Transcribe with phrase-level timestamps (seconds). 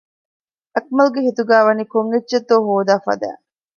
[1.21, 3.41] އަކުމަލްގެ ހިތުގައިވަނީ ކޮންއެއްޗެއްތޯ ހޯދާ ފަދައިން